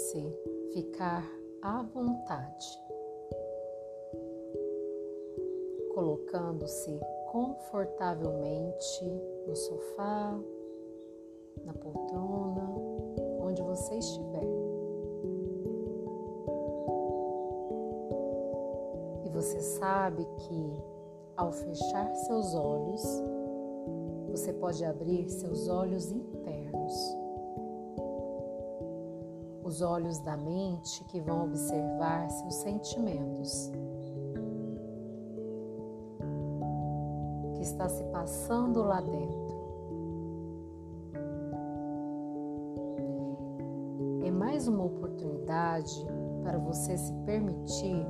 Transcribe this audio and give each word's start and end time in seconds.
Permita-se 0.00 0.34
ficar 0.72 1.30
à 1.60 1.82
vontade, 1.82 2.66
colocando-se 5.92 6.98
confortavelmente 7.30 9.04
no 9.46 9.54
sofá, 9.54 10.40
na 11.64 11.74
poltrona, 11.74 12.66
onde 13.42 13.60
você 13.62 13.96
estiver. 13.96 14.48
E 19.26 19.28
você 19.28 19.60
sabe 19.60 20.24
que 20.38 20.82
ao 21.36 21.52
fechar 21.52 22.14
seus 22.14 22.54
olhos, 22.54 23.02
você 24.30 24.52
pode 24.54 24.82
abrir 24.82 25.28
seus 25.28 25.68
olhos 25.68 26.10
internos, 26.10 27.19
os 29.70 29.82
olhos 29.82 30.18
da 30.18 30.36
mente 30.36 31.04
que 31.04 31.20
vão 31.20 31.44
observar 31.44 32.28
seus 32.28 32.54
sentimentos. 32.56 33.70
que 37.54 37.62
está 37.62 37.88
se 37.90 38.02
passando 38.04 38.82
lá 38.82 39.02
dentro. 39.02 39.54
É 44.24 44.30
mais 44.30 44.66
uma 44.66 44.82
oportunidade 44.82 46.06
para 46.42 46.56
você 46.56 46.96
se 46.96 47.12
permitir 47.26 48.06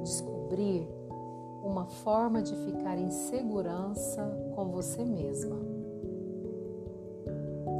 descobrir 0.00 0.88
uma 1.64 1.86
forma 1.86 2.40
de 2.40 2.54
ficar 2.54 2.96
em 2.96 3.10
segurança 3.10 4.24
com 4.54 4.70
você 4.70 5.04
mesma. 5.04 5.56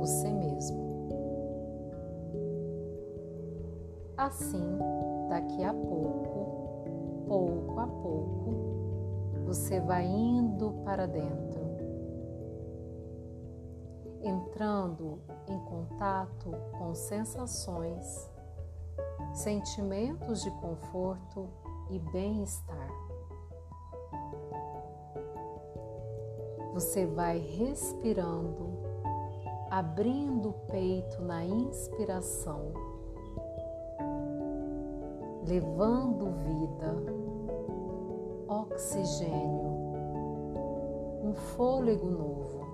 Você 0.00 0.28
mesmo. 0.28 0.44
Assim, 4.25 4.78
daqui 5.28 5.62
a 5.62 5.75
pouco, 5.75 7.27
pouco 7.28 7.78
a 7.78 7.86
pouco, 7.86 9.44
você 9.44 9.78
vai 9.80 10.06
indo 10.06 10.72
para 10.83 11.06
dentro, 11.06 11.61
entrando 14.22 15.20
em 15.47 15.58
contato 15.67 16.52
com 16.78 16.95
sensações, 16.95 18.30
sentimentos 19.34 20.42
de 20.42 20.50
conforto 20.52 21.47
e 21.91 21.98
bem-estar. 21.98 22.89
Você 26.72 27.05
vai 27.05 27.36
respirando, 27.41 28.70
abrindo 29.70 30.48
o 30.48 30.55
peito 30.70 31.20
na 31.20 31.45
inspiração, 31.45 32.94
levando 35.47 36.33
vida 36.42 36.97
oxigênio, 38.48 39.73
um 41.23 41.34
fôlego 41.34 42.11
novo. 42.11 42.64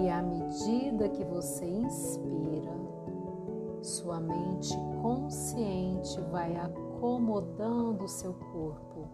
E 0.00 0.08
à 0.08 0.22
medida 0.22 1.08
que 1.08 1.24
você 1.24 1.66
inspira, 1.66 2.74
sua 3.82 4.20
mente 4.20 4.76
consciente 5.00 6.20
vai 6.32 6.56
acomodando 6.56 8.04
o 8.04 8.08
seu 8.08 8.34
corpo 8.34 9.08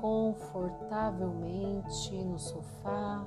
confortavelmente 0.00 2.24
no 2.24 2.38
sofá 2.38 3.26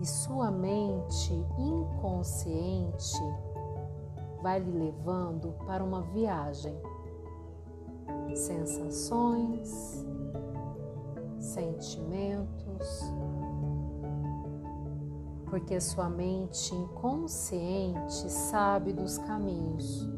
e 0.00 0.06
sua 0.06 0.50
mente 0.50 1.32
inconsciente 1.58 3.18
vai 4.42 4.60
lhe 4.60 4.70
levando 4.70 5.52
para 5.66 5.82
uma 5.82 6.02
viagem. 6.02 6.74
Sensações, 8.34 10.06
sentimentos, 11.40 13.02
porque 15.50 15.80
sua 15.80 16.08
mente 16.08 16.74
inconsciente 16.74 18.30
sabe 18.30 18.92
dos 18.92 19.18
caminhos, 19.18 20.08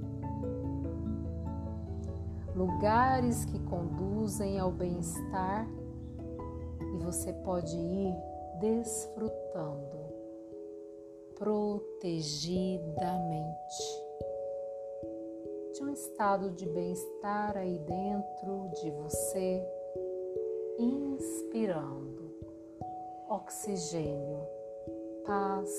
lugares 2.54 3.44
que 3.46 3.58
conduzem 3.60 4.58
ao 4.58 4.70
bem-estar 4.70 5.66
e 6.94 6.98
você 6.98 7.32
pode 7.32 7.74
ir 7.76 8.14
desfrutando 8.60 9.98
protegidamente 11.34 14.04
de 15.72 15.82
um 15.82 15.90
estado 15.90 16.50
de 16.50 16.66
bem-estar 16.66 17.56
aí 17.56 17.78
dentro 17.78 18.70
de 18.74 18.90
você, 18.90 19.66
inspirando 20.78 22.34
oxigênio, 23.30 24.46
paz, 25.24 25.70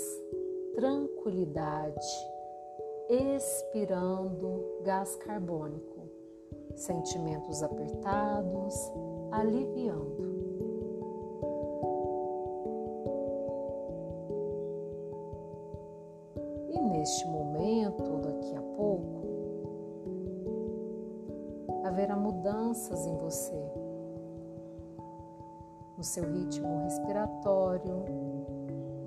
tranquilidade, 0.73 2.07
expirando 3.09 4.81
gás 4.83 5.15
carbônico, 5.17 6.09
sentimentos 6.75 7.61
apertados, 7.61 8.73
aliviando. 9.31 10.30
Neste 17.01 17.27
momento, 17.27 18.21
daqui 18.21 18.55
a 18.55 18.61
pouco, 18.61 19.25
haverá 21.83 22.15
mudanças 22.15 23.07
em 23.07 23.17
você, 23.17 23.59
no 25.97 26.03
seu 26.03 26.31
ritmo 26.31 26.83
respiratório 26.83 28.05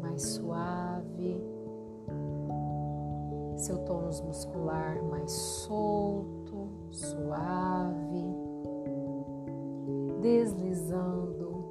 mais 0.01 0.23
suave, 0.23 1.41
seu 3.57 3.79
tônus 3.85 4.21
muscular 4.23 5.01
mais 5.05 5.31
solto, 5.31 6.69
suave, 6.91 8.25
deslizando, 10.21 11.65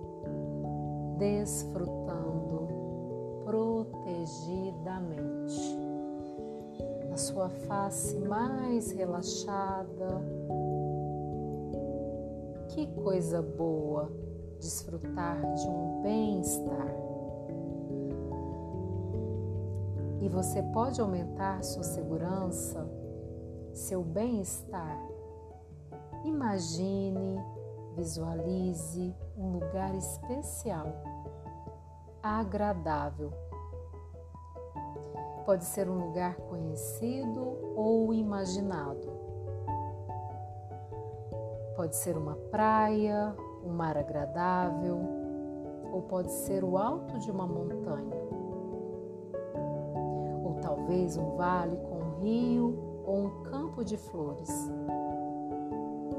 desfrutando 1.18 2.70
protegidamente 3.44 5.93
a 7.14 7.18
sua 7.18 7.48
face 7.48 8.18
mais 8.18 8.92
relaxada. 8.92 10.20
Que 12.70 12.88
coisa 13.04 13.40
boa 13.40 14.12
desfrutar 14.60 15.40
de 15.54 15.68
um 15.68 16.02
bem-estar. 16.02 16.88
E 20.22 20.30
você 20.30 20.64
pode 20.74 21.00
aumentar 21.00 21.64
sua 21.64 21.84
segurança, 21.84 22.90
seu 23.74 24.02
bem-estar. 24.02 25.00
Imagine, 26.26 27.40
visualize 27.96 29.16
um 29.38 29.52
lugar 29.52 29.94
especial, 29.96 30.88
agradável 32.24 33.43
Pode 35.46 35.66
ser 35.66 35.90
um 35.90 36.06
lugar 36.06 36.36
conhecido 36.36 37.58
ou 37.76 38.14
imaginado. 38.14 39.12
Pode 41.76 41.98
ser 41.98 42.16
uma 42.16 42.36
praia, 42.50 43.36
um 43.62 43.70
mar 43.70 43.98
agradável, 43.98 45.02
ou 45.92 46.02
pode 46.04 46.32
ser 46.32 46.64
o 46.64 46.78
alto 46.78 47.20
de 47.20 47.30
uma 47.30 47.46
montanha. 47.46 48.16
Ou 50.46 50.60
talvez 50.62 51.18
um 51.18 51.36
vale 51.36 51.76
com 51.76 51.96
um 51.96 52.20
rio 52.22 53.04
ou 53.06 53.26
um 53.26 53.44
campo 53.44 53.84
de 53.84 53.98
flores. 53.98 54.72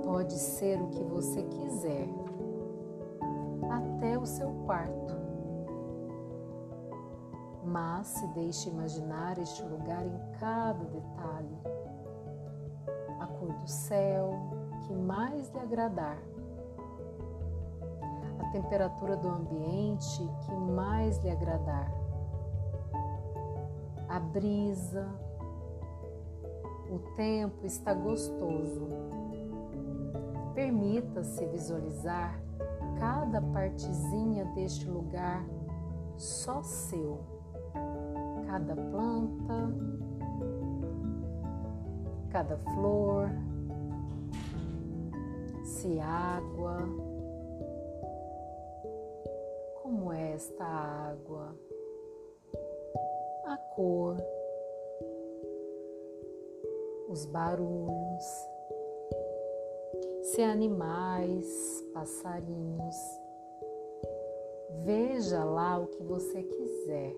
Pode 0.04 0.34
ser 0.34 0.82
o 0.82 0.88
que 0.88 1.02
você 1.02 1.42
quiser, 1.44 2.08
até 3.70 4.18
o 4.18 4.26
seu 4.26 4.50
quarto 4.66 5.23
mas 7.64 8.06
se 8.06 8.26
deixe 8.28 8.68
imaginar 8.68 9.38
este 9.38 9.62
lugar 9.62 10.04
em 10.04 10.38
cada 10.38 10.84
detalhe. 10.84 11.58
A 13.20 13.26
cor 13.26 13.52
do 13.52 13.68
céu 13.68 14.38
que 14.86 14.92
mais 14.92 15.50
lhe 15.50 15.60
agradar, 15.60 16.18
a 18.38 18.44
temperatura 18.52 19.16
do 19.16 19.28
ambiente 19.28 20.28
que 20.44 20.54
mais 20.54 21.18
lhe 21.18 21.30
agradar, 21.30 21.90
a 24.08 24.20
brisa, 24.20 25.08
o 26.90 26.98
tempo 27.16 27.66
está 27.66 27.94
gostoso. 27.94 28.88
Permita-se 30.54 31.44
visualizar 31.46 32.40
cada 33.00 33.40
partezinha 33.40 34.44
deste 34.54 34.88
lugar 34.88 35.44
só 36.16 36.62
seu. 36.62 37.33
Cada 38.54 38.76
planta, 38.76 39.74
cada 42.30 42.56
flor, 42.56 43.28
se 45.64 45.98
água, 45.98 46.78
como 49.82 50.12
é 50.12 50.34
esta 50.34 50.64
água, 50.64 51.52
a 53.46 53.56
cor, 53.74 54.18
os 57.08 57.26
barulhos, 57.26 58.24
se 60.22 60.42
animais, 60.42 61.84
passarinhos. 61.92 62.96
Veja 64.84 65.42
lá 65.42 65.76
o 65.80 65.88
que 65.88 66.04
você 66.04 66.44
quiser 66.44 67.16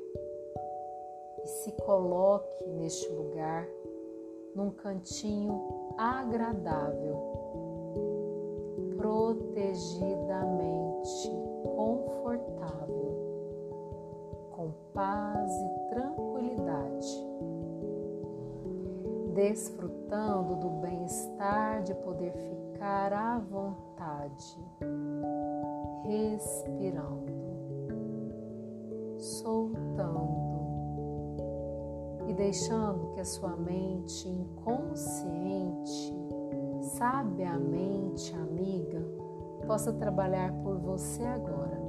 e 1.47 1.49
se 1.49 1.71
coloque 1.83 2.67
neste 2.71 3.09
lugar, 3.13 3.69
num 4.53 4.71
cantinho 4.71 5.95
agradável, 5.97 7.17
protegidamente 8.97 11.31
confortável, 11.63 13.15
com 14.51 14.73
paz 14.93 15.53
e 15.53 15.91
tranquilidade, 15.91 17.25
desfrutando 19.33 20.57
do 20.57 20.69
bem-estar 20.81 21.85
de 21.85 21.95
poder 21.95 22.33
ficar 22.33 23.13
à 23.13 23.39
vontade, 23.39 24.59
respirando, 26.03 27.33
soltando 29.17 30.46
deixando 32.37 33.13
que 33.13 33.21
a 33.21 33.25
sua 33.25 33.57
mente 33.57 34.29
inconsciente, 34.29 36.15
sabiamente 36.97 38.35
amiga, 38.35 39.03
possa 39.67 39.93
trabalhar 39.93 40.53
por 40.63 40.79
você 40.79 41.25
agora. 41.25 41.81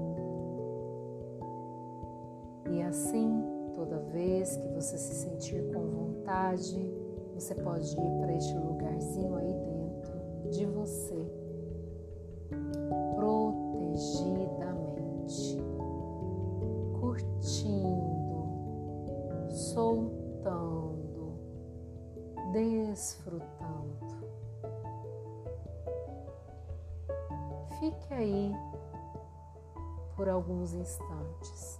E 2.71 2.81
assim, 2.81 3.43
toda 3.75 3.99
vez 4.11 4.55
que 4.57 4.67
você 4.69 4.97
se 4.97 5.13
sentir 5.15 5.63
com 5.71 5.87
vontade, 5.87 6.91
você 7.33 7.53
pode 7.55 7.91
ir 7.91 8.19
para 8.19 8.33
este 8.35 8.57
lugarzinho 8.57 9.35
aí 9.35 9.53
dentro 9.53 10.49
de 10.49 10.65
você, 10.65 11.31
Fique 28.01 28.13
aí 28.13 28.51
por 30.15 30.29
alguns 30.29 30.73
instantes. 30.73 31.76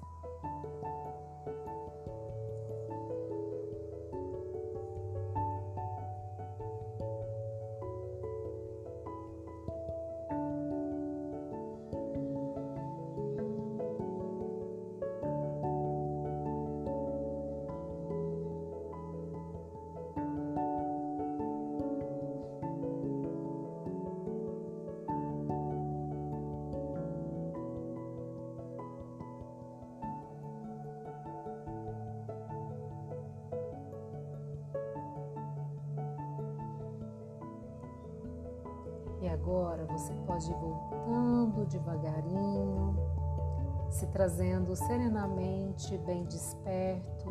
E 39.28 39.30
agora 39.30 39.84
você 39.88 40.14
pode 40.26 40.50
ir 40.50 40.56
voltando 40.56 41.66
devagarinho, 41.66 42.96
se 43.90 44.08
trazendo 44.08 44.74
serenamente, 44.74 45.98
bem 45.98 46.24
desperto 46.24 47.30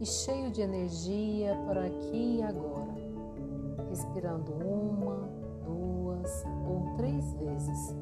e 0.00 0.06
cheio 0.06 0.50
de 0.50 0.62
energia 0.62 1.54
por 1.66 1.76
aqui 1.76 2.38
e 2.38 2.42
agora, 2.42 2.94
respirando 3.90 4.50
uma, 4.54 5.28
duas 5.66 6.42
ou 6.66 6.96
três 6.96 7.34
vezes. 7.34 7.94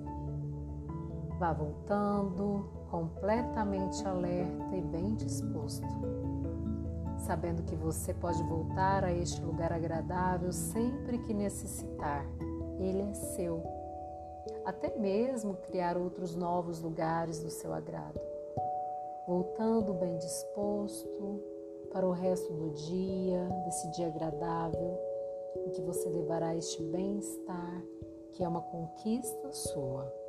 Vá 1.40 1.52
voltando, 1.52 2.70
completamente 2.88 4.06
alerta 4.06 4.76
e 4.76 4.80
bem 4.80 5.16
disposto, 5.16 5.88
sabendo 7.18 7.64
que 7.64 7.74
você 7.74 8.14
pode 8.14 8.40
voltar 8.44 9.02
a 9.02 9.12
este 9.12 9.42
lugar 9.42 9.72
agradável 9.72 10.52
sempre 10.52 11.18
que 11.18 11.34
necessitar 11.34 12.24
ele 12.78 13.02
é 13.02 13.14
seu. 13.14 13.62
Até 14.64 14.96
mesmo 14.98 15.54
criar 15.54 15.96
outros 15.96 16.34
novos 16.34 16.80
lugares 16.80 17.40
do 17.40 17.50
seu 17.50 17.72
agrado. 17.72 18.20
Voltando 19.26 19.94
bem 19.94 20.16
disposto 20.18 21.40
para 21.92 22.06
o 22.06 22.12
resto 22.12 22.52
do 22.52 22.70
dia, 22.70 23.48
desse 23.64 23.90
dia 23.92 24.08
agradável, 24.08 24.98
em 25.66 25.70
que 25.70 25.82
você 25.82 26.08
levará 26.08 26.56
este 26.56 26.82
bem-estar, 26.84 27.82
que 28.32 28.42
é 28.42 28.48
uma 28.48 28.62
conquista 28.62 29.52
sua. 29.52 30.21